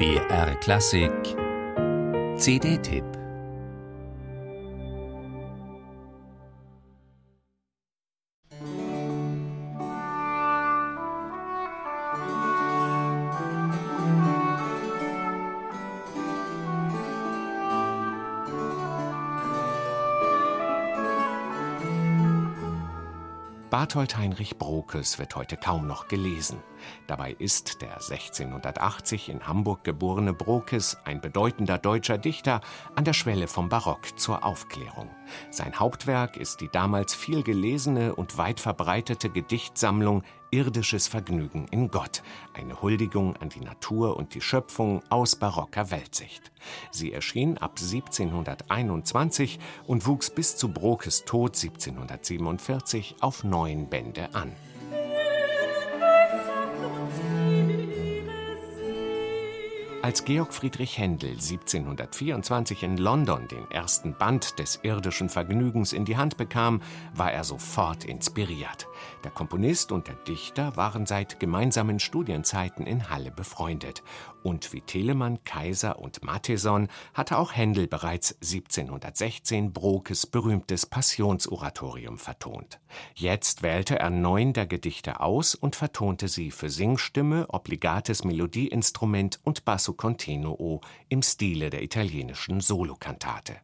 BR 0.00 0.54
Klassik 0.60 1.12
CD-Tipp 2.38 3.04
Barthold 23.68 24.16
Heinrich 24.16 24.56
Brokes 24.56 25.18
wird 25.18 25.36
heute 25.36 25.58
kaum 25.58 25.86
noch 25.86 26.08
gelesen. 26.08 26.56
Dabei 27.06 27.32
ist 27.32 27.82
der 27.82 27.94
1680 27.94 29.28
in 29.28 29.46
Hamburg 29.46 29.84
geborene 29.84 30.32
Brokes 30.32 30.96
ein 31.04 31.20
bedeutender 31.20 31.78
deutscher 31.78 32.18
Dichter 32.18 32.60
an 32.94 33.04
der 33.04 33.12
Schwelle 33.12 33.48
vom 33.48 33.68
Barock 33.68 34.18
zur 34.18 34.44
Aufklärung. 34.44 35.10
Sein 35.50 35.78
Hauptwerk 35.78 36.36
ist 36.36 36.60
die 36.60 36.68
damals 36.68 37.14
viel 37.14 37.42
gelesene 37.42 38.14
und 38.14 38.38
weit 38.38 38.60
verbreitete 38.60 39.30
Gedichtsammlung 39.30 40.22
Irdisches 40.52 41.06
Vergnügen 41.06 41.68
in 41.70 41.92
Gott, 41.92 42.22
eine 42.54 42.82
Huldigung 42.82 43.36
an 43.36 43.50
die 43.50 43.60
Natur 43.60 44.16
und 44.16 44.34
die 44.34 44.40
Schöpfung 44.40 45.00
aus 45.08 45.36
barocker 45.36 45.92
Weltsicht. 45.92 46.50
Sie 46.90 47.12
erschien 47.12 47.56
ab 47.56 47.76
1721 47.80 49.60
und 49.86 50.06
wuchs 50.08 50.28
bis 50.30 50.56
zu 50.56 50.72
Brokes 50.72 51.24
Tod 51.24 51.50
1747 51.56 53.16
auf 53.20 53.44
neun 53.44 53.88
Bände 53.88 54.34
an. 54.34 54.52
Als 60.02 60.24
Georg 60.24 60.54
Friedrich 60.54 60.96
Händel 60.96 61.32
1724 61.32 62.84
in 62.84 62.96
London 62.96 63.46
den 63.48 63.70
ersten 63.70 64.16
Band 64.16 64.58
des 64.58 64.80
irdischen 64.82 65.28
Vergnügens 65.28 65.92
in 65.92 66.06
die 66.06 66.16
Hand 66.16 66.38
bekam, 66.38 66.80
war 67.14 67.30
er 67.30 67.44
sofort 67.44 68.04
inspiriert. 68.06 68.88
Der 69.24 69.30
Komponist 69.30 69.92
und 69.92 70.08
der 70.08 70.14
Dichter 70.14 70.74
waren 70.74 71.04
seit 71.04 71.38
gemeinsamen 71.38 72.00
Studienzeiten 72.00 72.86
in 72.86 73.10
Halle 73.10 73.30
befreundet. 73.30 74.02
Und 74.42 74.72
wie 74.72 74.80
Telemann, 74.80 75.44
Kaiser 75.44 75.98
und 75.98 76.24
Matheson 76.24 76.88
hatte 77.12 77.36
auch 77.36 77.54
Händel 77.54 77.86
bereits 77.86 78.32
1716 78.40 79.74
Brokes 79.74 80.26
berühmtes 80.26 80.86
Passionsoratorium 80.86 82.16
vertont. 82.16 82.80
Jetzt 83.14 83.62
wählte 83.62 83.98
er 83.98 84.08
neun 84.08 84.54
der 84.54 84.66
Gedichte 84.66 85.20
aus 85.20 85.54
und 85.54 85.76
vertonte 85.76 86.28
sie 86.28 86.50
für 86.50 86.70
Singstimme, 86.70 87.46
obligates 87.50 88.24
Melodieinstrument 88.24 89.40
und 89.44 89.66
Basso 89.66 89.89
Basso 89.90 89.94
continuo 89.94 90.80
im 91.08 91.22
Stile 91.22 91.70
der 91.70 91.82
italienischen 91.82 92.60
Solokantate. 92.60 93.56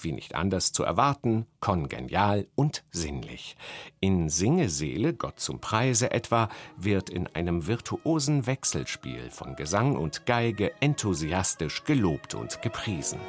Wie 0.00 0.12
nicht 0.12 0.34
anders 0.34 0.72
zu 0.72 0.84
erwarten, 0.84 1.46
kongenial 1.60 2.46
und 2.54 2.82
sinnlich. 2.90 3.56
In 4.00 4.30
Singeseele, 4.30 5.12
Gott 5.12 5.38
zum 5.38 5.60
Preise 5.60 6.10
etwa, 6.10 6.48
wird 6.76 7.10
in 7.10 7.26
einem 7.28 7.66
virtuosen 7.66 8.46
Wechselspiel 8.46 9.30
von 9.30 9.54
Gesang 9.56 9.96
und 9.96 10.24
Geige 10.24 10.72
enthusiastisch 10.80 11.84
gelobt 11.84 12.34
und 12.34 12.62
gepriesen. 12.62 13.20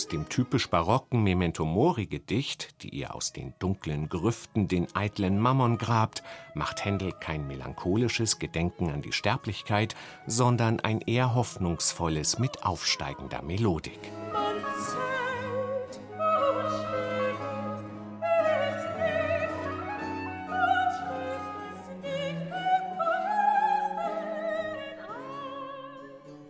Aus 0.00 0.08
dem 0.08 0.30
typisch 0.30 0.70
barocken 0.70 1.22
Memento 1.22 1.66
Mori 1.66 2.06
Gedicht, 2.06 2.82
die 2.82 2.88
ihr 2.88 3.14
aus 3.14 3.34
den 3.34 3.52
dunklen 3.58 4.08
Grüften 4.08 4.66
den 4.66 4.86
eitlen 4.94 5.38
Mammon 5.38 5.76
grabt, 5.76 6.22
macht 6.54 6.86
Händel 6.86 7.12
kein 7.12 7.46
melancholisches 7.46 8.38
Gedenken 8.38 8.88
an 8.88 9.02
die 9.02 9.12
Sterblichkeit, 9.12 9.94
sondern 10.26 10.80
ein 10.80 11.02
eher 11.02 11.34
hoffnungsvolles 11.34 12.38
mit 12.38 12.64
aufsteigender 12.64 13.42
Melodik. 13.42 14.00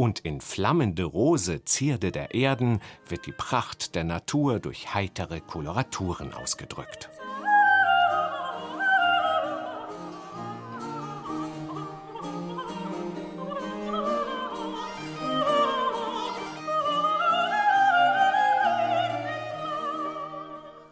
Und 0.00 0.20
in 0.20 0.40
flammende 0.40 1.04
Rose 1.04 1.62
Zierde 1.66 2.10
der 2.10 2.34
Erden 2.34 2.80
wird 3.06 3.26
die 3.26 3.32
Pracht 3.32 3.94
der 3.94 4.04
Natur 4.04 4.58
durch 4.58 4.94
heitere 4.94 5.40
Koloraturen 5.40 6.32
ausgedrückt. 6.32 7.10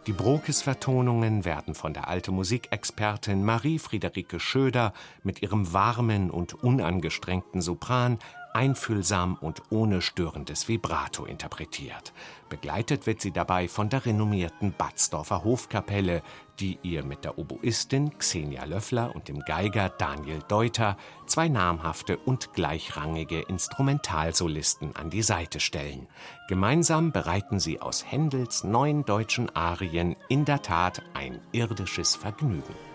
Die 0.06 0.12
Brokes-Vertonungen 0.12 1.46
werden 1.46 1.74
von 1.74 1.94
der 1.94 2.08
alten 2.08 2.34
Musikexpertin 2.34 3.42
Marie-Friederike 3.42 4.38
Schöder 4.38 4.92
mit 5.22 5.40
ihrem 5.40 5.72
warmen 5.72 6.30
und 6.30 6.52
unangestrengten 6.52 7.62
Sopran 7.62 8.18
einfühlsam 8.58 9.38
und 9.40 9.62
ohne 9.70 10.02
störendes 10.02 10.66
Vibrato 10.66 11.24
interpretiert. 11.24 12.12
Begleitet 12.48 13.06
wird 13.06 13.20
sie 13.20 13.30
dabei 13.30 13.68
von 13.68 13.88
der 13.88 14.04
renommierten 14.04 14.74
Batzdorfer 14.76 15.44
Hofkapelle, 15.44 16.22
die 16.58 16.76
ihr 16.82 17.04
mit 17.04 17.22
der 17.22 17.38
Oboistin 17.38 18.18
Xenia 18.18 18.64
Löffler 18.64 19.14
und 19.14 19.28
dem 19.28 19.44
Geiger 19.44 19.90
Daniel 19.90 20.40
Deuter 20.48 20.96
zwei 21.26 21.48
namhafte 21.48 22.16
und 22.16 22.52
gleichrangige 22.52 23.42
Instrumentalsolisten 23.42 24.96
an 24.96 25.08
die 25.08 25.22
Seite 25.22 25.60
stellen. 25.60 26.08
Gemeinsam 26.48 27.12
bereiten 27.12 27.60
sie 27.60 27.80
aus 27.80 28.04
Händels 28.10 28.64
neuen 28.64 29.04
deutschen 29.04 29.54
Arien 29.54 30.16
in 30.28 30.44
der 30.44 30.62
Tat 30.62 31.00
ein 31.14 31.40
irdisches 31.52 32.16
Vergnügen. 32.16 32.87